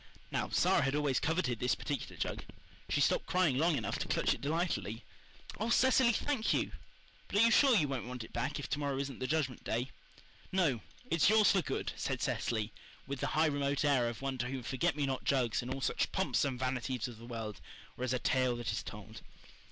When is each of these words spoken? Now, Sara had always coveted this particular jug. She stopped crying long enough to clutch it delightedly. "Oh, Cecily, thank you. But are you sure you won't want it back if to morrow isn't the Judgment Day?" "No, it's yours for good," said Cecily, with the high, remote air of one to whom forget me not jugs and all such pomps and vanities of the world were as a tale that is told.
Now, 0.31 0.49
Sara 0.49 0.81
had 0.81 0.95
always 0.95 1.19
coveted 1.19 1.59
this 1.59 1.75
particular 1.75 2.17
jug. 2.17 2.43
She 2.89 2.99
stopped 2.99 3.27
crying 3.27 3.59
long 3.59 3.75
enough 3.77 3.99
to 3.99 4.07
clutch 4.07 4.33
it 4.33 4.41
delightedly. 4.41 5.03
"Oh, 5.59 5.69
Cecily, 5.69 6.11
thank 6.11 6.55
you. 6.55 6.71
But 7.27 7.37
are 7.37 7.43
you 7.43 7.51
sure 7.51 7.75
you 7.77 7.87
won't 7.87 8.07
want 8.07 8.23
it 8.23 8.33
back 8.33 8.57
if 8.59 8.67
to 8.71 8.79
morrow 8.79 8.97
isn't 8.97 9.19
the 9.19 9.27
Judgment 9.27 9.63
Day?" 9.63 9.91
"No, 10.51 10.81
it's 11.11 11.29
yours 11.29 11.51
for 11.51 11.61
good," 11.61 11.91
said 11.97 12.19
Cecily, 12.19 12.73
with 13.05 13.19
the 13.19 13.27
high, 13.37 13.45
remote 13.45 13.85
air 13.85 14.09
of 14.09 14.23
one 14.23 14.39
to 14.39 14.47
whom 14.47 14.63
forget 14.63 14.95
me 14.95 15.05
not 15.05 15.23
jugs 15.23 15.61
and 15.61 15.71
all 15.71 15.81
such 15.81 16.11
pomps 16.11 16.43
and 16.43 16.57
vanities 16.57 17.07
of 17.07 17.19
the 17.19 17.27
world 17.27 17.61
were 17.95 18.03
as 18.03 18.11
a 18.13 18.17
tale 18.17 18.55
that 18.55 18.71
is 18.71 18.81
told. 18.81 19.21